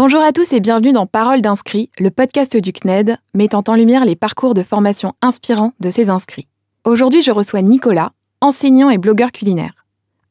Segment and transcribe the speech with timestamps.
[0.00, 4.04] Bonjour à tous et bienvenue dans Parole d'inscrits, le podcast du CNED, mettant en lumière
[4.04, 6.46] les parcours de formation inspirants de ses inscrits.
[6.84, 9.72] Aujourd'hui, je reçois Nicolas, enseignant et blogueur culinaire.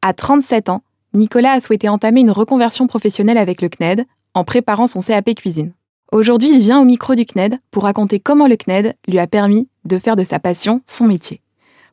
[0.00, 0.80] À 37 ans,
[1.12, 5.74] Nicolas a souhaité entamer une reconversion professionnelle avec le CNED en préparant son CAP cuisine.
[6.12, 9.68] Aujourd'hui, il vient au micro du CNED pour raconter comment le CNED lui a permis
[9.84, 11.42] de faire de sa passion son métier.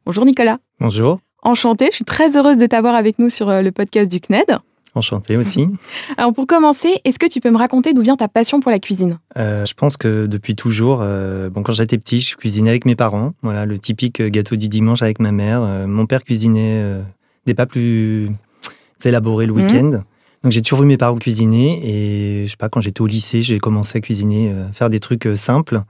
[0.06, 0.60] Bonjour Nicolas.
[0.80, 1.20] Bonjour.
[1.44, 4.60] Enchanté, je suis très heureuse de t'avoir avec nous sur euh, le podcast du CNED.
[4.96, 5.68] Enchanté aussi.
[6.18, 8.80] Alors pour commencer, est-ce que tu peux me raconter d'où vient ta passion pour la
[8.80, 9.20] cuisine?
[9.38, 12.96] Euh, Je pense que depuis toujours, euh, bon, quand j'étais petit, je cuisinais avec mes
[12.96, 13.34] parents.
[13.44, 15.62] Voilà, le typique gâteau du dimanche avec ma mère.
[15.64, 16.82] Euh, mon père cuisinait
[17.46, 18.30] des pas plus
[19.04, 19.62] élaborés le Mhm.
[19.62, 20.04] week-end.
[20.44, 23.42] Donc j'ai toujours vu mes parents cuisiner et je sais pas, quand j'étais au lycée,
[23.42, 25.82] j'ai commencé à cuisiner, faire des trucs simples.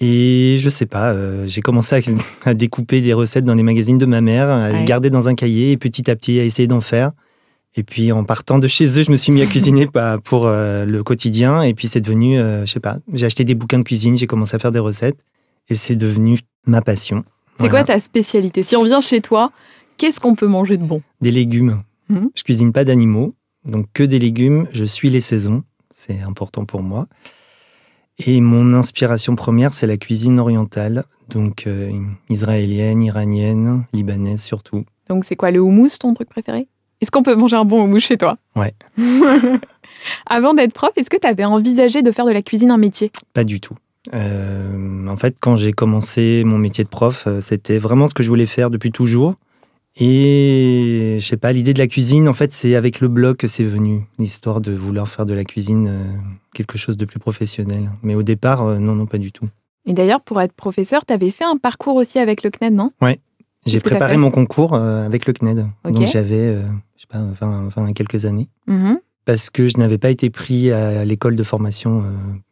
[0.00, 2.00] Et je sais pas, euh, j'ai commencé à,
[2.50, 4.78] à découper des recettes dans les magazines de ma mère, à Ouais.
[4.78, 7.10] les garder dans un cahier et petit à petit à essayer d'en faire.
[7.76, 10.46] Et puis en partant de chez eux, je me suis mis à cuisiner bah, pour
[10.46, 11.62] euh, le quotidien.
[11.62, 14.26] Et puis c'est devenu, euh, je sais pas, j'ai acheté des bouquins de cuisine, j'ai
[14.26, 15.24] commencé à faire des recettes.
[15.68, 17.24] Et c'est devenu ma passion.
[17.56, 17.84] C'est Voilà.
[17.84, 18.62] quoi ta spécialité?
[18.62, 19.52] Si on vient chez toi,
[19.96, 21.02] qu'est-ce qu'on peut manger de bon?
[21.20, 21.82] Des légumes.
[22.08, 22.30] Mhm.
[22.34, 23.34] Je cuisine pas d'animaux,
[23.64, 24.66] donc que des légumes.
[24.72, 25.62] Je suis les saisons,
[25.92, 27.06] c'est important pour moi.
[28.26, 31.92] Et mon inspiration première, c'est la cuisine orientale, donc euh,
[32.30, 34.84] israélienne, iranienne, libanaise surtout.
[35.08, 36.66] Donc c'est quoi le houmous ton truc préféré?
[37.00, 38.74] Est-ce qu'on peut manger un bon houmous chez toi Ouais.
[40.26, 43.10] Avant d'être prof, est-ce que tu avais envisagé de faire de la cuisine un métier?
[43.34, 43.74] Pas du tout.
[44.14, 48.22] Euh, en fait, quand j'ai commencé mon métier de prof, euh, c'était vraiment ce que
[48.22, 49.34] je voulais faire depuis toujours.
[50.00, 53.48] Et je sais pas, l'idée de la cuisine, en fait, c'est avec le blog que
[53.48, 56.04] c'est venu, l'histoire de vouloir faire de la cuisine euh,
[56.54, 57.90] quelque chose de plus professionnel.
[58.02, 59.48] Mais au départ, euh, non, non, pas du tout.
[59.86, 62.92] Et d'ailleurs, pour être professeur, tu avais fait un parcours aussi avec le CNED, non?
[63.66, 65.66] J'ai préparé mon concours euh, avec le CNED.
[65.84, 65.92] Ok.
[65.92, 66.62] Donc j'avais, euh,
[66.96, 68.48] je sais pas, 20, 20, quelques années.
[68.66, 68.98] Mhm.
[69.24, 72.04] Parce que je n'avais pas été pris à l'école de formation euh,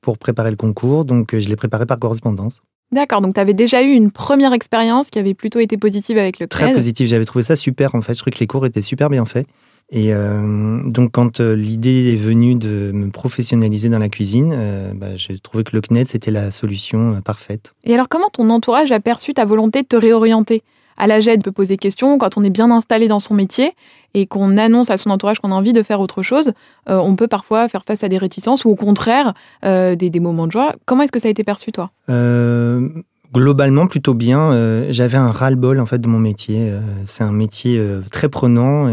[0.03, 2.61] pour préparer le concours, donc je l'ai préparé par correspondance.
[2.93, 6.39] D'accord, donc tu avais déjà eu une première expérience qui avait plutôt été positive avec
[6.39, 6.75] le Très CNED.
[6.75, 8.13] positif, j'avais trouvé ça super en fait.
[8.13, 9.47] Je trouvais que les cours étaient super bien faits.
[9.91, 14.93] Et euh, donc quand euh, l'idée est venue de me professionnaliser dans la cuisine, euh,
[14.95, 17.75] bah, j'ai trouvé que le CNED c'était la solution parfaite.
[17.85, 20.63] Et alors, comment ton entourage a perçu ta volonté de te réorienter?
[20.97, 23.73] À la GED, peut poser question quand on est bien installé dans son métier
[24.15, 26.53] et qu'on annonce à son entourage qu'on a envie de faire autre chose.
[26.89, 29.35] euh, on peut parfois faire face à des réticences ou au contraire
[29.65, 30.75] euh, des, moments de joie.
[30.87, 31.91] Comment est-ce que ça a été perçu, toi?
[32.09, 32.89] Euh,
[33.35, 34.87] globalement plutôt bien.
[34.91, 36.73] J'avais un ras-le-bol en fait de mon métier.
[37.05, 38.89] C'est un métier très prenant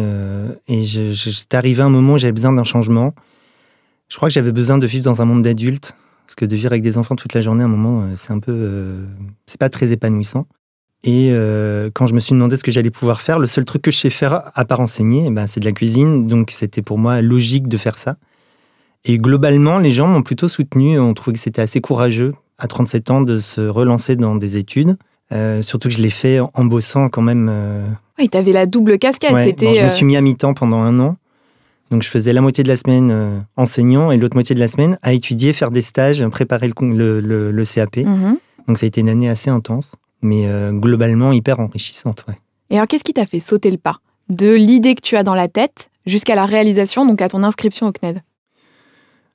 [0.68, 3.14] et j'étais arrivé un moment où j'avais besoin d'un changement.
[4.10, 5.96] Je crois que j'avais besoin de vivre dans un monde d'adultes
[6.28, 8.40] parce que de vivre avec des enfants toute la journée, à un moment, c'est un
[8.40, 9.06] peu,
[9.46, 10.46] c'est pas très épanouissant.
[11.06, 13.82] Et euh, quand je me suis demandé ce que j'allais pouvoir faire, le seul truc
[13.82, 16.28] que je sais faire à part enseigner, eh ben, c'est de la cuisine.
[16.28, 18.16] Donc c'était pour moi logique de faire ça.
[19.06, 20.98] Et globalement, les gens m'ont plutôt soutenu.
[21.00, 24.96] On trouvait que c'était assez courageux à 37 ans de se relancer dans des études.
[25.34, 27.50] Euh, surtout que je l'ai fait en bossant quand même.
[27.52, 27.86] euh,
[28.18, 29.34] Oui, tu avais la double casquette.
[29.34, 29.46] ouais.
[29.46, 31.18] t'étais, Bon, je me euh, suis mis à mi-temps pendant un an.
[31.92, 34.98] Donc je faisais la moitié de la semaine enseignant et l'autre moitié de la semaine
[35.02, 37.98] à étudier, faire des stages, préparer le, con- le, le- le CAP.
[37.98, 38.38] mhm.
[38.68, 39.92] Donc ça a été une année assez intense,
[40.24, 42.26] mais euh, globalement hyper enrichissante.
[42.28, 42.36] Ouais.
[42.70, 43.98] Et alors, qu'est-ce qui t'a fait sauter le pas?
[44.30, 47.88] De l'idée que tu as dans la tête jusqu'à la réalisation, donc à ton inscription
[47.88, 48.22] au CNED?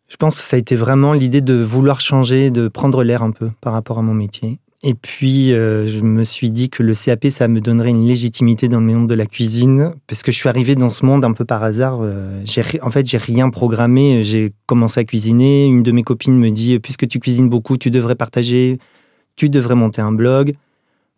[0.08, 3.30] Je pense que ça a été vraiment l'idée de vouloir changer, de prendre l'air un
[3.30, 4.58] peu par rapport à mon métier.
[4.82, 8.68] Et puis, euh, je me suis dit que le CAP, ça me donnerait une légitimité
[8.68, 11.32] dans le monde de la cuisine, parce que je suis arrivé dans ce monde un
[11.32, 11.98] peu par hasard.
[12.00, 12.44] euh,
[12.80, 14.22] en fait, j'ai rien programmé.
[14.22, 15.66] J'ai commencé à cuisiner.
[15.66, 18.78] Une de mes copines me dit, puisque tu cuisines beaucoup, tu devrais partager,
[19.34, 20.54] tu devrais monter un blog.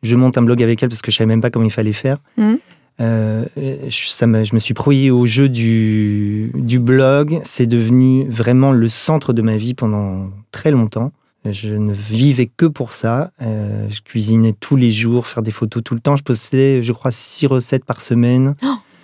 [0.03, 1.93] Je monte un blog avec elle parce que je savais même pas comment il fallait
[1.93, 2.19] faire.
[2.37, 2.59] Mhm.
[3.01, 3.45] Euh,
[3.89, 7.41] je, ça m'a- je me suis prouillé au jeu du, du blog.
[7.43, 11.13] C'est devenu vraiment le centre de ma vie pendant très longtemps.
[11.51, 13.31] Je ne vivais que pour ça.
[13.41, 16.17] Euh, je cuisinais tous les jours, faire des photos tout le temps.
[16.17, 18.55] Je postais, je crois, six recettes par semaine.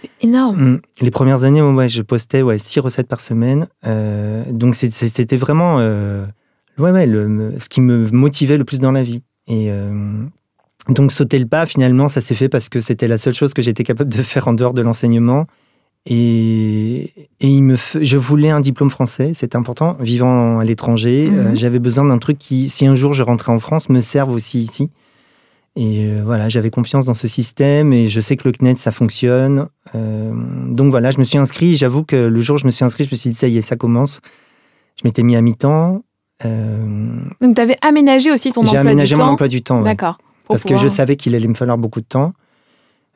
[0.02, 0.72] C'est énorme.
[0.72, 0.80] Mm.
[1.00, 3.66] Les premières années, ouais, je postais ouais, six recettes par semaine.
[3.86, 9.02] Euh, donc c'était vraiment ouais, ouais, le, ce qui me motivait le plus dans la
[9.02, 9.22] vie.
[9.48, 10.24] Et euh,
[10.88, 13.62] donc sauter le pas, finalement, ça s'est fait parce que c'était la seule chose que
[13.62, 15.46] j'étais capable de faire en dehors de l'enseignement.
[16.08, 19.96] Et, et il me f- je voulais un diplôme français, c'était important.
[19.98, 21.38] Vivant à l'étranger, Mhm.
[21.38, 24.30] euh, j'avais besoin d'un truc qui, si un jour je rentrais en France, me serve
[24.32, 24.90] aussi ici.
[25.74, 28.92] Et euh, voilà, j'avais confiance dans ce système et je sais que le CNED, ça
[28.92, 29.66] fonctionne.
[29.96, 30.32] Euh,
[30.68, 31.74] donc voilà, je me suis inscrit.
[31.74, 33.58] J'avoue que le jour où je me suis inscrit, je me suis dit, ça y
[33.58, 34.20] est, ça commence.
[34.96, 36.02] Je m'étais mis à mi-temps.
[36.44, 39.32] Donc, tu avais aménagé aussi ton J'ai emploi aménagé du mon temps.
[39.32, 39.82] emploi du temps.
[39.82, 40.18] D'accord.
[40.48, 42.32] Parce que je savais qu'il allait me falloir beaucoup de temps.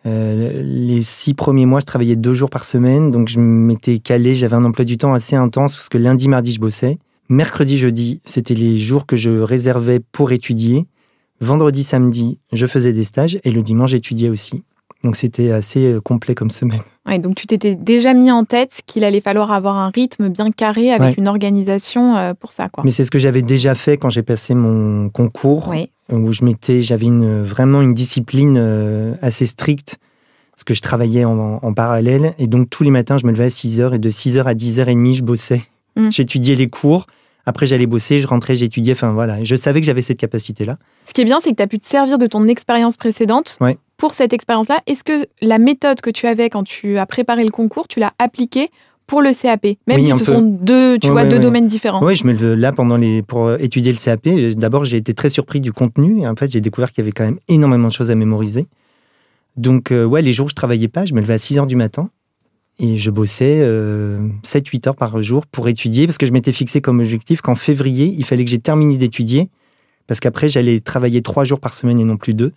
[0.06, 4.35] Euh, les six premiers mois, je travaillais deux jours par semaine, donc je m'étais calé,
[4.35, 6.99] j'avais un emploi du temps assez intense parce que lundi, mardi, je bossais.
[7.29, 10.87] Mercredi, jeudi, c'était les jours que je réservais pour étudier.
[11.41, 14.65] Vendredi, samedi, je faisais des stages et le dimanche, j'étudiais aussi.
[15.02, 16.81] Donc c'était assez euh, complet comme semaine.
[17.08, 20.52] Ouais, donc tu t'étais déjà mis en tête qu'il allait falloir avoir un rythme bien
[20.52, 21.14] carré avec Ouais.
[21.19, 22.85] une organisation euh, pour ça, quoi.
[22.85, 25.75] Mais c'est ce que j'avais déjà fait quand j'ai passé mon concours,
[26.12, 29.97] où je m'étais, j'avais une, vraiment une discipline euh, assez stricte,
[30.52, 32.35] parce que je travaillais en, en parallèle.
[32.38, 35.14] Et donc tous les matins, je me levais à 6h et de 6h à 10h30,
[35.14, 35.62] je bossais.
[35.97, 36.11] Mm.
[36.12, 37.06] J'étudiais les cours.
[37.47, 38.93] Après, j'allais bosser, je rentrais, j'étudiais.
[38.93, 40.76] Enfin voilà, je savais que j'avais cette capacité-là.
[41.05, 43.56] Ce qui est bien, c'est que tu as pu te servir de ton expérience précédente
[43.61, 43.79] Ouais.
[44.00, 44.81] Pour cette expérience-là.
[44.87, 48.12] Est-ce que la méthode que tu avais quand tu as préparé le concours, tu l'as
[48.19, 48.70] appliquée
[49.06, 50.32] pour le CAP Même Oui, si ce peu.
[50.35, 52.02] sont deux, tu vois, deux domaines différents.
[52.02, 54.26] Oui, je me levais là pendant les pour euh, étudier le CAP.
[54.26, 57.12] euh, D'abord, j'ai été très surpris du contenu en fait, j'ai découvert qu'il y avait
[57.12, 58.67] quand même énormément de choses à mémoriser.
[59.56, 61.67] Donc euh, ouais, les jours où je travaillais pas, je me levais à 6 heures
[61.67, 62.08] du matin
[62.79, 63.61] et je bossais
[64.43, 68.14] 7-8 heures par jour pour étudier parce que je m'étais fixé comme objectif qu'en février,
[68.17, 69.50] il fallait que j'ai terminé d'étudier
[70.06, 72.52] parce qu'après, j'allais travailler trois jours par semaine et non plus deux.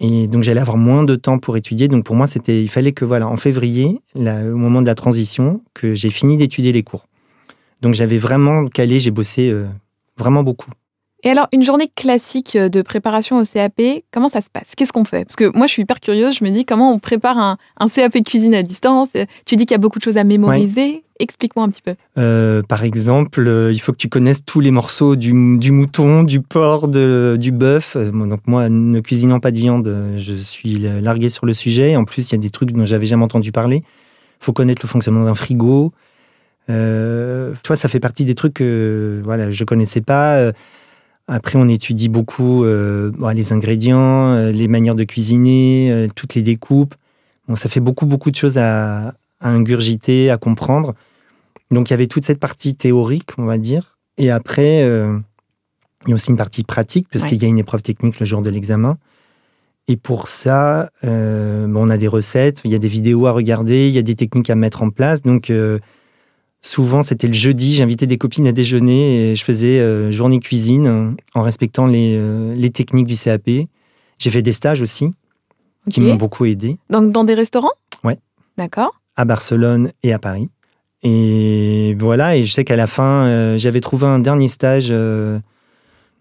[0.00, 1.88] Et donc j'allais avoir moins de temps pour étudier.
[1.88, 5.62] Donc pour moi, c'était, il fallait que voilà, en février, au moment de la transition,
[5.72, 7.06] que j'ai fini d'étudier les cours.
[7.80, 9.66] Donc j'avais vraiment calé, j'ai bossé euh,
[10.16, 10.70] vraiment beaucoup.
[11.26, 13.80] Et alors, une journée classique de préparation au CAP,
[14.12, 14.74] comment ça se passe?
[14.76, 15.24] Qu'est-ce qu'on fait?
[15.24, 16.36] Parce que moi, je suis hyper curieuse.
[16.38, 19.08] Je me dis, comment on prépare un, un CAP cuisine à distance?
[19.46, 21.02] Tu dis qu'il y a beaucoup de choses à mémoriser.
[21.18, 21.94] Explique-moi un petit peu.
[22.18, 26.24] Euh, par exemple, euh, il faut que tu connaisses tous les morceaux du, du mouton,
[26.24, 27.96] du porc, de- du bœuf.
[27.96, 31.96] Euh, donc moi, ne cuisinant pas de viande, euh, je suis largué sur le sujet.
[31.96, 33.76] En plus, il y a des trucs dont j'avais jamais entendu parler.
[33.76, 35.92] Il faut connaître le fonctionnement d'un frigo.
[36.68, 40.52] Euh, tu vois, ça fait partie des trucs que voilà, je connaissais pas.
[41.26, 46.42] Après, on étudie beaucoup euh, les ingrédients, euh, les manières de cuisiner, euh, toutes les
[46.42, 46.94] découpes.
[47.48, 50.94] Bon, ça fait beaucoup, beaucoup de choses à, à ingurgiter, à comprendre.
[51.70, 53.96] Donc, il y avait toute cette partie théorique, on va dire.
[54.18, 55.18] Et après, euh,
[56.04, 57.30] il y a aussi une partie pratique, parce Ouais.
[57.30, 58.98] qu'il y a une épreuve technique le jour de l'examen.
[59.88, 63.32] Et pour ça, euh, bon, on a des recettes, il y a des vidéos à
[63.32, 65.22] regarder, il y a des techniques à mettre en place.
[65.22, 65.78] Donc, euh,
[66.64, 70.86] souvent, c'était le jeudi, j'invitais des copines à déjeuner et je faisais euh, journée cuisine
[70.86, 73.50] euh, en respectant les, euh, les techniques du CAP.
[74.18, 75.12] J'ai fait des stages aussi,
[75.90, 77.72] qui m'ont beaucoup aidé, Donc, dans des restaurants?
[78.02, 78.18] Ouais.
[78.56, 79.00] D'accord.
[79.16, 80.48] à Barcelone et à Paris.
[81.02, 85.38] Et voilà, et je sais qu'à la fin, euh, j'avais trouvé un dernier stage, euh,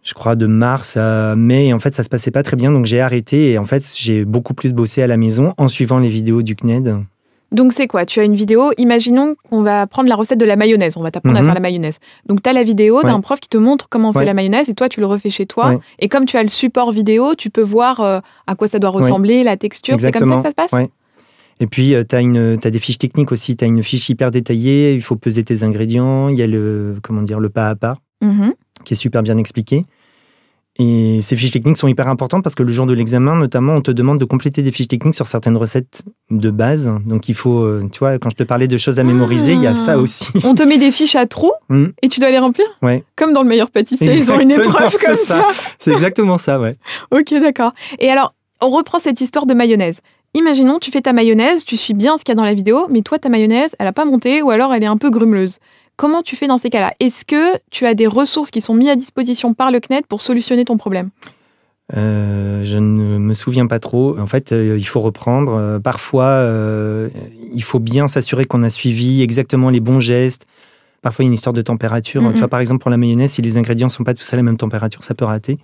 [0.03, 1.67] je crois, de mars à mai.
[1.67, 3.51] Et en fait, ça se passait pas très bien, donc j'ai arrêté.
[3.51, 6.55] Et en fait, j'ai beaucoup plus bossé à la maison en suivant les vidéos du
[6.55, 6.97] CNED.
[7.53, 8.05] Donc, c'est quoi?
[8.05, 8.71] Tu as une vidéo.
[8.77, 10.97] Imaginons qu'on va prendre la recette de la mayonnaise.
[10.97, 11.45] On va t'apprendre à Mhm.
[11.47, 11.99] faire la mayonnaise.
[12.25, 14.67] Donc, tu as la vidéo d'un prof qui te montre comment on fait la mayonnaise
[14.69, 15.69] et toi, tu le refais chez toi.
[15.69, 15.77] Ouais.
[15.99, 18.89] Et comme tu as le support vidéo, tu peux voir euh, à quoi ça doit
[18.89, 19.97] ressembler, la texture.
[19.99, 20.89] C'est comme ça que ça se passe?
[21.59, 23.55] Et puis, tu as, des fiches techniques aussi.
[23.55, 24.95] Tu as une fiche hyper détaillée.
[24.95, 26.29] Il faut peser tes ingrédients.
[26.29, 28.53] Il y a le, comment dire, le pas à pas Mhm.
[28.83, 29.85] qui est super bien expliqué.
[30.79, 33.81] Et ces fiches techniques sont hyper importantes parce que le jour de l'examen, notamment, on
[33.81, 36.91] te demande de compléter des fiches techniques sur certaines recettes de base.
[37.05, 39.61] Donc, il faut, euh, tu vois, quand je te parlais de choses à mémoriser, il
[39.61, 40.31] y a ça aussi.
[40.35, 40.39] Ah.
[40.47, 41.85] On te met des fiches à trous Mm.
[42.01, 43.03] et tu dois les remplir Ouais.
[43.15, 45.37] Comme dans le meilleur pâtissier, ils ont une épreuve comme ça.
[45.39, 45.47] ça.
[45.79, 46.75] C'est exactement ça, ouais.
[47.11, 47.73] Ok, d'accord.
[47.99, 49.99] Et alors, on reprend cette histoire de mayonnaise.
[50.33, 52.87] Imaginons, tu fais ta mayonnaise, tu suis bien ce qu'il y a dans la vidéo,
[52.89, 55.59] mais toi, ta mayonnaise, elle n'a pas monté ou alors elle est un peu grumeleuse.
[55.95, 56.93] Comment tu fais dans ces cas-là?
[56.99, 60.21] Est-ce que tu as des ressources qui sont mises à disposition par le CNED pour
[60.21, 61.09] solutionner ton problème?
[61.95, 64.17] Euh, je ne me souviens pas trop.
[64.17, 65.53] En fait, euh, il faut reprendre.
[65.53, 66.47] Euh, parfois,
[67.53, 70.47] il faut bien s'assurer qu'on a suivi exactement les bons gestes.
[71.01, 72.23] Parfois, il y a une histoire de température.
[72.31, 74.43] Tu vois, par exemple, pour la mayonnaise, si les ingrédients sont pas tous à la
[74.43, 75.59] même température, ça peut rater.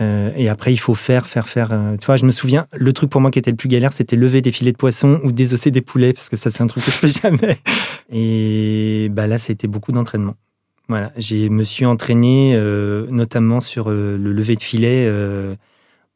[0.00, 1.72] Euh, et après, il faut faire, faire, faire.
[1.72, 3.92] euh, tu vois, je me souviens, le truc pour moi qui était le plus galère,
[3.92, 6.66] c'était lever des filets de poisson ou désosser des poulets, parce que ça, c'est un
[6.66, 7.58] truc que je fais jamais.
[8.10, 10.34] Et bah là, c'était beaucoup d'entraînement.
[10.88, 15.10] Voilà, je me suis entraîné euh, notamment sur le lever de filet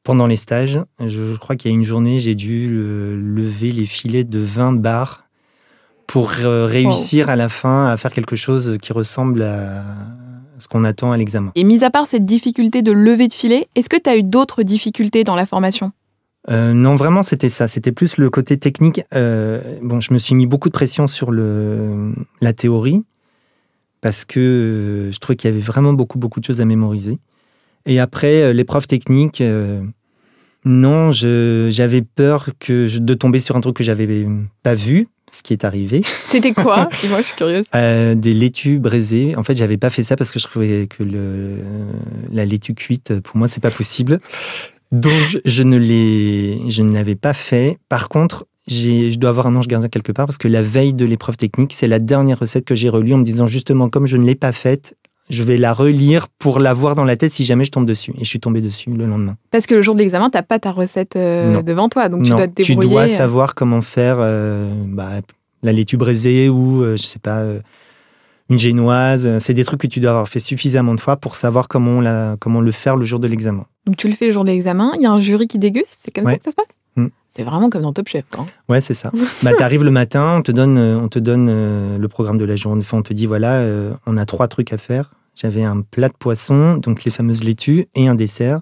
[0.02, 0.80] pendant les stages.
[1.00, 5.24] Je, crois qu'il y a une journée, j'ai dû lever les filets de 20 bars
[6.06, 9.84] pour réussir à la fin à faire quelque chose qui ressemble à
[10.58, 11.52] ce qu'on attend à l'examen.
[11.54, 14.22] Et mis à part cette difficulté de lever de filet, est-ce que tu as eu
[14.22, 15.92] d'autres difficultés dans la formation?
[16.50, 17.68] Euh, non, vraiment, c'était ça.
[17.68, 19.02] C'était plus le côté technique.
[19.14, 23.04] Euh, bon, je me suis mis beaucoup de pression sur le, la théorie
[24.00, 27.18] parce que euh, je trouvais qu'il y avait vraiment beaucoup, beaucoup de choses à mémoriser.
[27.86, 29.82] Et après, l'épreuve technique, euh,
[30.64, 34.26] non, j'avais peur que je- de tomber sur un truc que j'avais
[34.62, 36.02] pas vu, ce qui est arrivé.
[36.26, 36.88] C'était quoi?
[37.08, 37.66] Moi, je suis curieuse.
[37.74, 39.36] Euh, des laitues braisées.
[39.36, 41.56] En fait, j'avais pas fait ça parce que je trouvais que le,
[42.32, 44.20] la laitue cuite, pour moi, c'est pas possible.
[44.92, 47.78] Donc, je ne l'ai, je ne l'avais pas fait.
[47.88, 51.04] Par contre, je dois avoir un ange gardien quelque part parce que la veille de
[51.04, 54.16] l'épreuve technique, c'est la dernière recette que j'ai relue en me disant justement, comme je
[54.16, 54.96] ne l'ai pas faite,
[55.30, 58.12] je vais la relire pour la voir dans la tête si jamais je tombe dessus.
[58.16, 59.36] Et je suis tombé dessus le lendemain.
[59.50, 62.24] Parce que le jour de l'examen, tu n'as pas ta recette euh, devant toi, donc
[62.24, 62.88] tu dois te débrouiller.
[62.88, 63.06] Tu dois euh.
[63.08, 65.20] savoir comment faire euh, bah,
[65.62, 67.42] la laitue braisée ou, je sais pas,
[68.48, 69.38] une génoise.
[69.38, 72.36] C'est des trucs que tu dois avoir fait suffisamment de fois pour savoir comment, la,
[72.40, 73.66] comment le faire le jour de l'examen.
[73.86, 76.00] Donc tu le fais le jour de l'examen, il y a un jury qui déguste,
[76.04, 76.66] c'est comme ça que ça se passe
[76.96, 77.06] mm.
[77.36, 78.24] C'est vraiment comme dans Top Chef.
[78.36, 78.46] Hein.
[78.68, 79.12] Ouais, c'est ça.
[79.42, 82.56] bah, tu arrives le matin, on te donne, on te donne le programme de la
[82.56, 82.82] journée.
[82.82, 83.64] Enfin, on te dit voilà,
[84.06, 87.86] on a trois trucs à faire j'avais un plat de poisson, donc les fameuses laitues,
[87.94, 88.60] et un dessert.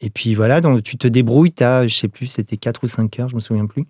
[0.00, 2.86] Et puis voilà, donc tu te débrouilles, tu as, je sais plus, c'était 4 ou
[2.86, 3.86] 5 heures, je me souviens plus.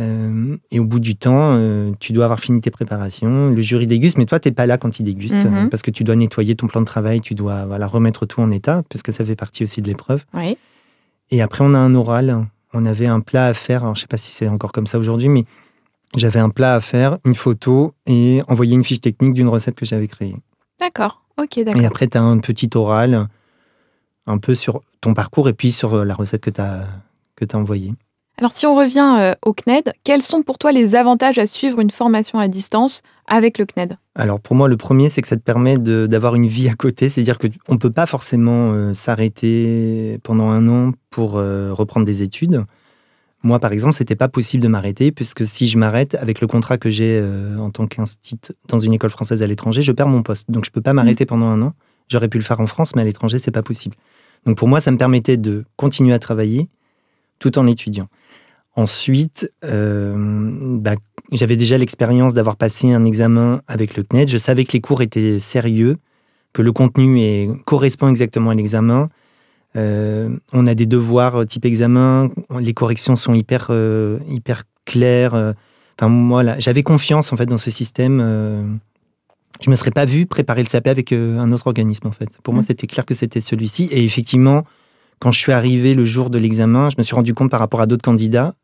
[0.00, 3.50] Euh, et au bout du temps, euh, tu dois avoir fini tes préparations.
[3.50, 5.68] Le jury déguste, mais toi, tu n'es pas là quand il déguste, mhm.
[5.68, 8.50] parce que tu dois nettoyer ton plan de travail, tu dois voilà, remettre tout en
[8.50, 10.24] état, parce que ça fait partie aussi de l'épreuve.
[11.30, 12.46] Et après, on a un oral.
[12.74, 13.82] On avait un plat à faire.
[13.82, 15.44] Alors, je ne sais pas si c'est encore comme ça aujourd'hui, mais
[16.16, 19.84] j'avais un plat à faire, une photo et envoyer une fiche technique d'une recette que
[19.84, 20.36] j'avais créée.
[20.80, 21.22] D'accord.
[21.38, 21.80] Ok, d'accord.
[21.80, 23.28] Et après, tu as un petit oral,
[24.26, 26.86] un peu sur ton parcours et puis sur la recette que tu as,
[27.36, 27.94] que as envoyée.
[28.38, 31.80] Alors, si on revient euh, au CNED, quels sont pour toi les avantages à suivre
[31.80, 35.36] une formation à distance avec le CNED Alors, pour moi, le premier, c'est que ça
[35.36, 37.08] te permet d'avoir une vie à côté.
[37.08, 42.22] C'est-à-dire qu'on ne peut pas forcément euh, s'arrêter pendant un an pour euh, reprendre des
[42.22, 42.64] études.
[43.42, 46.78] Moi, par exemple, c'était pas possible de m'arrêter, puisque si je m'arrête avec le contrat
[46.78, 50.22] que j'ai euh, en tant qu'instit dans une école française à l'étranger, je perds mon
[50.22, 50.50] poste.
[50.50, 51.28] Donc, je peux pas m'arrêter mmh.
[51.28, 51.72] pendant un an.
[52.08, 53.96] J'aurais pu le faire en France, mais à l'étranger, c'est pas possible.
[54.46, 56.68] Donc, pour moi, ça me permettait de continuer à travailler
[57.40, 58.08] tout en étudiant.
[58.74, 60.14] Ensuite, euh,
[60.78, 60.94] bah,
[61.32, 64.28] j'avais déjà l'expérience d'avoir passé un examen avec le CNED.
[64.28, 65.98] Je savais que les cours étaient sérieux,
[66.52, 69.08] que le contenu est, correspond exactement à l'examen
[69.74, 75.54] on a des devoirs euh, type examen, les corrections sont hyper, euh, hyper claires.
[76.00, 78.80] Enfin, j'avais confiance en fait dans ce système.
[79.62, 82.38] je me serais pas vu préparer le SAP avec un autre organisme en fait.
[82.42, 82.66] Pour moi, mmh.
[82.66, 83.88] c'était clair que c'était celui-ci.
[83.92, 84.64] Et effectivement,
[85.20, 87.80] quand je suis arrivé le jour de l'examen, je me suis rendu compte par rapport
[87.80, 88.56] à d'autres candidats,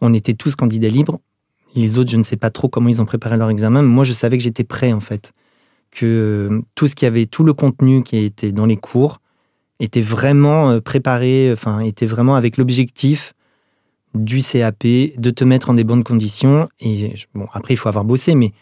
[0.00, 1.20] on était tous candidats libres.
[1.74, 4.04] Les autres, je ne sais pas trop comment ils ont préparé leur examen, mais moi,
[4.04, 5.32] je savais que j'étais prêt en fait,
[5.90, 9.20] que tout ce qui avait, tout le contenu qui était dans les cours,
[9.80, 13.34] était vraiment euh, préparé, enfin, était vraiment avec l'objectif
[14.14, 16.68] du CAP, de te mettre en des bonnes conditions.
[16.80, 18.52] Et bon, après, il faut avoir bossé, mais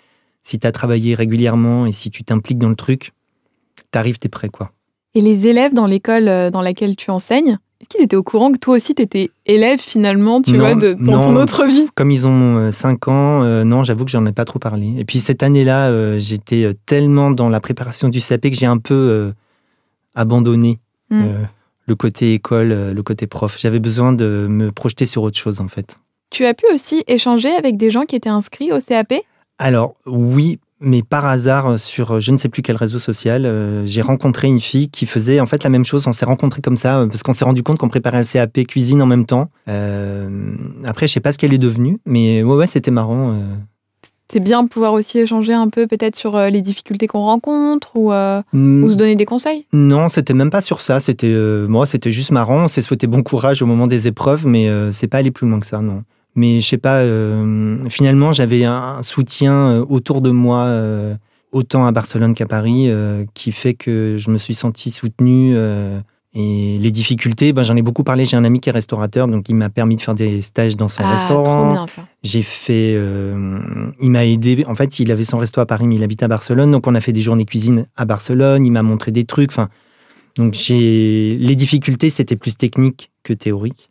[0.42, 3.12] si tu as travaillé régulièrement et si tu t'impliques dans le truc,
[3.90, 4.73] t'arrives, t'es prêt, quoi.
[5.14, 8.50] Et les élèves dans l'école euh, dans laquelle tu enseignes, est-ce qu'ils étaient au courant
[8.50, 11.88] que toi aussi, tu étais élève finalement, tu vois, de, dans ton autre vie?
[11.95, 14.95] Comme ils ont 5 euh, ans, non, j'avoue que j'en ai pas trop parlé.
[14.97, 19.33] Et puis cette année-là, j'étais tellement dans la préparation du CAP que j'ai un peu
[20.14, 20.78] abandonné
[21.12, 21.23] Mm.
[21.23, 21.45] Euh,
[21.87, 23.57] le côté école, euh, le côté prof.
[23.59, 25.99] J'avais besoin de me projeter sur autre chose en fait.
[26.31, 29.12] Tu as pu aussi échanger avec des gens qui étaient inscrits au CAP
[29.59, 34.00] Alors oui, mais par hasard sur je ne sais plus quel réseau social, euh, j'ai
[34.00, 36.07] rencontré une fille qui faisait en fait la même chose.
[36.07, 39.02] On s'est rencontrés comme ça parce qu'on s'est rendu compte qu'on préparait le CAP cuisine
[39.02, 39.50] en même temps.
[39.66, 43.38] après, je sais pas ce qu'elle est devenue, mais ouais, ouais c'était marrant
[44.33, 47.91] c'est bien de pouvoir aussi échanger un peu peut-être sur euh, les difficultés qu'on rencontre
[47.95, 48.91] ou, euh, hmm.
[48.91, 51.01] se donner des conseils Non, c'était même pas sur ça.
[51.01, 52.65] C'était euh, moi, c'était juste marrant.
[52.65, 55.61] On s'est souhaité bon courage au moment des épreuves, mais c'est pas aller plus loin
[55.61, 56.03] que ça, non.
[56.35, 57.03] Mais je sais pas.
[57.91, 60.69] finalement, j'avais un soutien autour de moi,
[61.53, 62.91] autant à Barcelone qu'à Paris,
[63.35, 65.55] qui fait que je me suis senti soutenu
[66.35, 68.25] et les difficultés, ben, j'en ai beaucoup parlé.
[68.25, 70.89] J'ai un ami qui est restaurateur, donc il m'a permis de faire des stages dans
[70.89, 71.87] son ah, restaurant.
[72.23, 74.65] J'ai fait, euh, il m'a aidé.
[74.67, 76.95] En fait, il avait son resto à Paris, mais il habite à Barcelone, donc on
[76.95, 78.65] a fait des journées cuisine à Barcelone.
[78.65, 79.51] Il m'a montré des trucs.
[79.51, 79.69] Enfin,
[80.37, 83.91] donc j'ai les difficultés, c'était plus technique que théorique.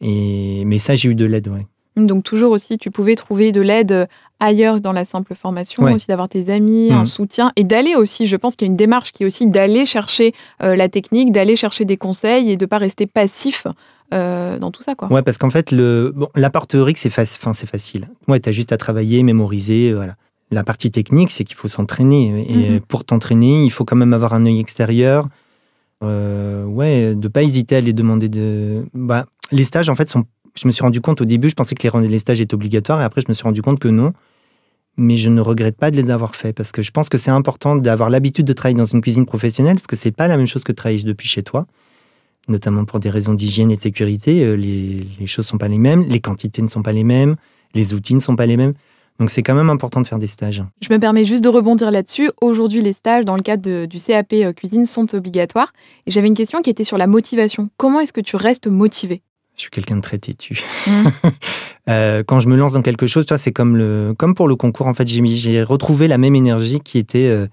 [0.00, 1.66] Et mais ça, j'ai eu de l'aide, ouais.
[1.96, 4.06] Donc toujours aussi, tu pouvais trouver de l'aide euh,
[4.40, 7.04] ailleurs dans la simple formation, aussi d'avoir tes amis, un mhm.
[7.04, 9.86] soutien, et d'aller aussi, je pense qu'il y a une démarche qui est aussi d'aller
[9.86, 13.68] chercher euh, la technique, d'aller chercher des conseils et de ne pas rester passif
[14.12, 14.96] euh, dans tout ça.
[14.96, 15.10] Quoi.
[15.12, 18.08] Ouais, parce qu'en fait, le, bon, la part théorique, c'est facile.
[18.26, 20.16] Ouais, tu as juste à travailler, mémoriser, voilà.
[20.50, 22.46] La partie technique, c'est qu'il faut s'entraîner.
[22.48, 22.80] Et mhm.
[22.80, 25.28] pour t'entraîner, il faut quand même avoir un œil extérieur.
[26.02, 28.84] ouais, de pas hésiter à les demander de...
[28.94, 30.24] Bah, les stages, en fait, sont
[30.54, 33.04] je me suis rendu compte au début, je pensais que les, stages étaient obligatoires et
[33.04, 34.12] après je me suis rendu compte que non.
[34.96, 37.32] Mais je ne regrette pas de les avoir faits parce que je pense que c'est
[37.32, 40.46] important d'avoir l'habitude de travailler dans une cuisine professionnelle parce que c'est pas la même
[40.46, 41.66] chose que de travailler depuis chez toi,
[42.46, 44.44] notamment pour des raisons d'hygiène et de sécurité.
[44.44, 47.34] Euh, les, choses sont pas les mêmes, les quantités ne sont pas les mêmes,
[47.74, 48.74] les outils ne sont pas les mêmes.
[49.18, 50.62] Donc c'est quand même important de faire des stages.
[50.80, 52.30] Je me permets juste de rebondir là-dessus.
[52.40, 55.72] Aujourd'hui, les stages dans le cadre du CAP euh, cuisine sont obligatoires.
[56.06, 57.68] Et j'avais une question qui était sur la motivation.
[57.76, 59.22] Comment est-ce que tu restes motivé?
[59.56, 60.60] Je suis quelqu'un de très têtu.
[60.86, 61.08] Mmh.
[61.90, 64.86] Euh, quand je me lance dans quelque chose, c'est comme, le, comme pour le concours.
[64.86, 67.46] En fait, j'ai retrouvé la même énergie qui était euh,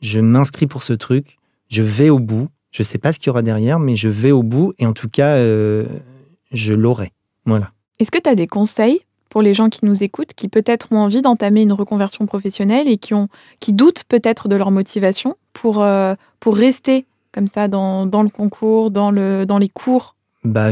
[0.00, 1.38] je m'inscris pour ce truc,
[1.68, 2.48] je vais au bout.
[2.72, 4.86] Je ne sais pas ce qu'il y aura derrière, mais je vais au bout et
[4.86, 7.12] en tout cas, je l'aurai.
[7.46, 7.70] Voilà.
[8.00, 10.98] Est-ce que tu as des conseils pour les gens qui nous écoutent, qui peut-être ont
[10.98, 13.28] envie d'entamer une reconversion professionnelle et qui, ont,
[13.60, 18.30] qui doutent peut-être de leur motivation pour, euh, pour rester comme ça dans, dans, le
[18.30, 20.16] concours, dans, le, dans les cours?
[20.44, 20.70] Bah,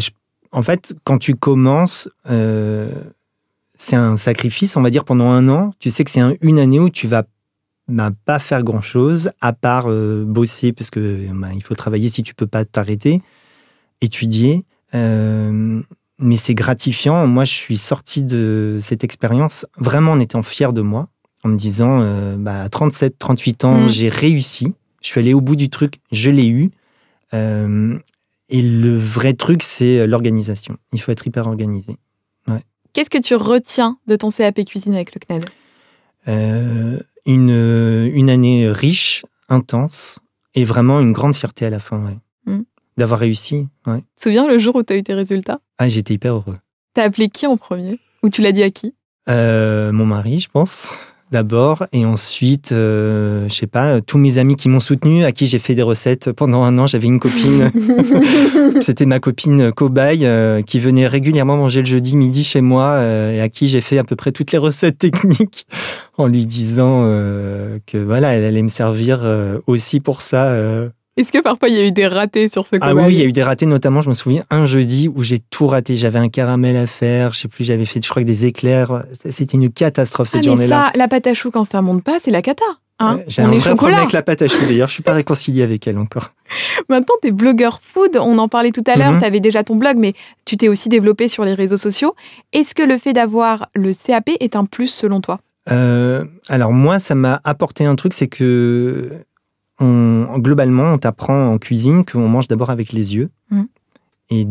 [0.57, 2.91] En fait, quand tu commences, euh,
[3.75, 5.73] c'est un sacrifice, on va dire, pendant un an.
[5.79, 7.25] Tu sais que c'est une année où tu vas
[7.87, 12.23] bah, pas faire grand-chose, à part euh, bosser, parce que bah, il faut travailler si
[12.25, 13.23] tu peux pas t'arrêter,
[14.01, 14.65] étudier
[16.19, 17.27] mais c'est gratifiant.
[17.27, 21.09] Moi, je suis sorti de cette expérience vraiment en étant fier de moi,
[21.45, 23.89] en me disant, euh, bah, à 37, 38 ans, mm.
[23.89, 24.75] j'ai réussi.
[25.03, 26.71] Je suis allé au bout du truc, je l'ai eu.
[27.35, 27.99] Euh,
[28.49, 30.77] et le vrai truc, c'est l'organisation.
[30.93, 31.97] Il faut être hyper organisé.
[32.93, 35.45] Qu'est-ce que tu retiens de ton CAP cuisine avec le CNED
[36.29, 37.51] euh, une,
[38.15, 40.19] une année riche, intense,
[40.55, 41.99] et vraiment une grande fierté à la fin.
[42.47, 42.63] Mm
[42.97, 43.69] d'avoir réussi.
[43.87, 43.99] Ouais.
[43.99, 45.61] Tu te souviens le jour où tu as eu tes résultats?
[45.79, 46.59] Ah, j'étais hyper heureux.
[46.95, 48.01] T'as appelé qui en premier?
[48.23, 48.95] Ou tu l'as dit à qui?
[49.29, 50.99] Euh, Mon mari, je pense,
[51.31, 51.87] d'abord.
[51.93, 55.59] Et ensuite, euh, je sais pas, tous mes amis qui m'ont soutenu, à qui j'ai
[55.59, 56.87] fait des recettes pendant un an.
[56.87, 57.71] J'avais une copine,
[58.81, 63.41] c'était ma copine cobaye, euh, qui venait régulièrement manger le jeudi midi chez moi et
[63.41, 65.67] à qui j'ai fait à peu près toutes les recettes techniques
[66.19, 67.03] en lui disant
[67.87, 69.25] que voilà, elle allait me servir
[69.67, 70.55] aussi pour ça
[71.17, 73.23] est-ce que parfois il y a eu des ratés sur ce Ah oui, il y
[73.23, 75.97] a eu des ratés, notamment, je me souviens, un jeudi où j'ai tout raté.
[75.97, 79.05] J'avais un caramel à faire, je sais plus, j'avais fait, je crois, des éclairs.
[79.31, 80.91] C'était une catastrophe cette ah, journée-là.
[80.93, 82.65] ça, la pâte à choux, quand ça monte pas, c'est la cata.
[82.99, 85.63] Hein j'ai un vrai problème avec la pâte à choux d'ailleurs, je suis pas réconcilié
[85.63, 86.33] avec elle encore.
[86.89, 89.21] Maintenant, tu es blogueur food, on en parlait tout à l'heure, mhm.
[89.21, 90.15] tu avais déjà ton blog, mais
[90.47, 92.15] tu t'es aussi développé sur les réseaux sociaux.
[92.55, 95.39] Est-ce que le fait d'avoir le CAP est un plus selon toi?
[95.71, 99.11] Euh, alors moi, ça m'a apporté un truc, c'est que
[99.81, 103.31] globalement, on t'apprend en cuisine qu'on mange d'abord avec les yeux.
[103.51, 103.63] Mm.
[104.31, 104.47] Et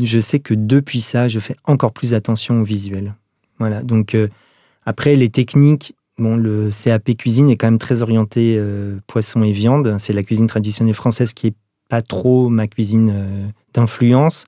[0.00, 3.14] je sais que depuis ça, je fais encore plus attention au visuel.
[3.58, 3.82] Voilà.
[3.82, 4.28] Donc, euh,
[4.84, 9.52] après, les techniques, bon, le CAP cuisine est quand même très orienté euh, poisson et
[9.52, 9.96] viande.
[9.98, 11.54] C'est la cuisine traditionnelle française qui est
[11.88, 14.46] pas trop ma cuisine euh, d'influence.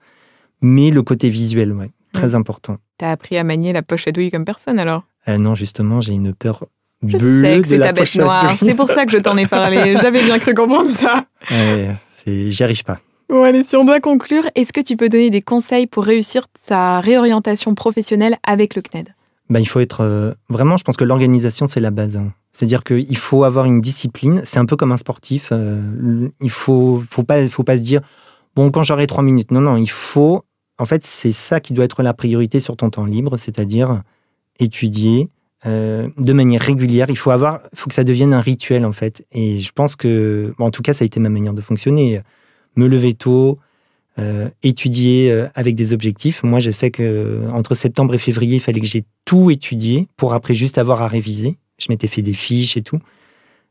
[0.61, 2.35] Mais le côté visuel, ouais, très mm.
[2.35, 2.79] important.
[2.99, 5.05] T'as appris à manier la poche à douille comme personne alors?
[5.27, 6.67] Non, justement, j'ai une peur
[7.09, 8.55] je sais que c'est ta bête noire.
[8.59, 9.97] C'est pour ça que je t'en ai parlé.
[10.01, 11.25] J'avais bien cru comprendre ça.
[11.51, 11.91] Ouais,
[12.27, 12.99] J'y arrive pas.
[13.29, 16.47] Bon, allez, si on doit conclure, est-ce que tu peux donner des conseils pour réussir
[16.67, 19.15] sa réorientation professionnelle avec le CNED
[19.49, 20.03] bah, Il faut être.
[20.03, 22.17] Euh, vraiment, je pense que l'organisation, c'est la base.
[22.17, 22.33] Hein.
[22.53, 24.43] C'est-à-dire qu'il faut avoir une discipline.
[24.45, 25.49] C'est un peu comme un sportif.
[25.53, 28.03] Euh, il faut, faut, pas, faut pas se dire,
[28.55, 29.51] bon, quand j'aurai trois minutes.
[29.51, 30.45] Non, non, il faut.
[30.79, 34.03] En fait, c'est ça qui doit être la priorité sur ton temps libre, c'est-à-dire
[34.59, 35.31] étudier,
[35.67, 37.07] euh, de manière régulière.
[37.09, 39.25] Il faut avoir, faut que ça devienne un rituel en fait.
[39.33, 42.21] Et je pense que, en tout cas, ça a été ma manière de fonctionner.
[42.77, 43.59] Me lever tôt,
[44.19, 46.43] euh, étudier euh, avec des objectifs.
[46.43, 50.35] Moi, je sais que entre septembre et février, il fallait que j'ai tout étudié pour
[50.35, 51.57] après juste avoir à réviser.
[51.79, 52.99] Je m'étais fait des fiches et tout.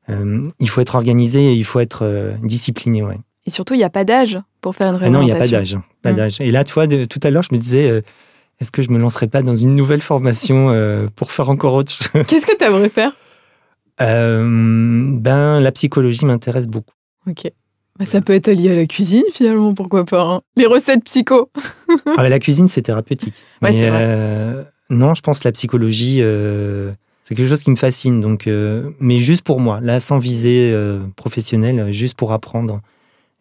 [0.09, 3.19] il faut être organisé et il faut être discipliné, ouais.
[3.45, 5.11] Et surtout, il n'y a pas d'âge pour faire une réorientation.
[5.11, 5.77] Ah non, il n'y a pas d'âge.
[6.01, 6.15] Pas mmh.
[6.15, 6.41] d'âge.
[6.41, 8.03] Et là, tu vois, tout à l'heure, je me disais,
[8.59, 11.91] est-ce que je me lancerais pas dans une nouvelle formation euh, pour faire encore autre
[11.91, 12.07] chose?
[12.27, 13.11] Qu'est-ce que tu aimerais faire?
[14.01, 16.93] Euh, Ben, la psychologie m'intéresse beaucoup.
[17.27, 17.51] Ok.
[17.99, 20.41] Bah, ça peut être lié à la cuisine finalement, pourquoi pas hein.
[20.57, 21.51] Les recettes psycho.
[22.17, 23.35] ah, la cuisine, c'est thérapeutique.
[23.61, 26.21] Ouais, Mais, euh, non, je pense que la psychologie,
[27.23, 28.19] c'est quelque chose qui me fascine.
[28.19, 28.49] Donc,
[28.99, 30.75] mais juste pour moi, là, sans visée
[31.15, 32.81] professionnelle, juste pour apprendre.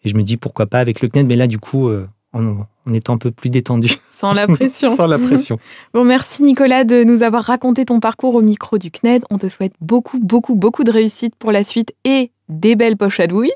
[0.04, 1.90] Et je me dis pourquoi pas avec le CNED, mais là, du coup,
[2.32, 3.96] en, étant un peu plus détendu.
[4.08, 4.94] Sans la pression.
[4.94, 5.58] Sans la pression.
[5.94, 9.24] bon, merci Nicolas de nous avoir raconté ton parcours au micro du CNED.
[9.30, 13.20] On te souhaite beaucoup, beaucoup, beaucoup de réussite pour la suite et des belles poches
[13.20, 13.52] à douille,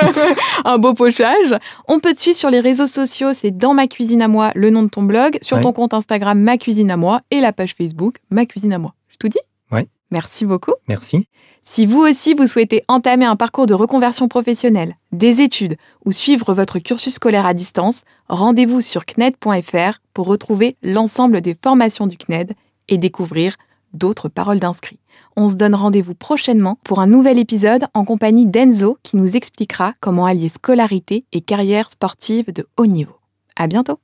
[0.64, 1.54] un beau pochage.
[1.88, 4.70] On peut te suivre sur les réseaux sociaux, c'est dans ma cuisine à moi, le
[4.70, 7.74] nom de ton blog, sur ton compte Instagram ma cuisine à moi et la page
[7.74, 8.94] Facebook ma cuisine à moi.
[9.08, 9.49] Je tout dis.
[10.10, 10.74] Merci beaucoup.
[10.88, 11.26] Merci.
[11.62, 16.52] Si vous aussi vous souhaitez entamer un parcours de reconversion professionnelle, des études ou suivre
[16.52, 22.54] votre cursus scolaire à distance, rendez-vous sur CNED.fr pour retrouver l'ensemble des formations du CNED
[22.88, 23.56] et découvrir
[23.92, 25.00] d'autres paroles d'inscrits.
[25.36, 29.94] On se donne rendez-vous prochainement pour un nouvel épisode en compagnie d'Enzo qui nous expliquera
[30.00, 33.16] comment allier scolarité et carrière sportive de haut niveau.
[33.56, 33.98] À bientôt!